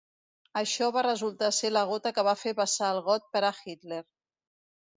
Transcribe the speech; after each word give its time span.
Això 0.61 0.87
va 0.95 1.03
resultar 1.07 1.49
ser 1.57 1.71
la 1.75 1.85
gota 1.91 2.13
que 2.17 2.25
va 2.29 2.35
fer 2.45 2.55
vessar 2.63 2.91
el 2.97 3.05
got 3.11 3.31
per 3.37 3.45
a 3.51 3.55
Hitler. 3.61 4.01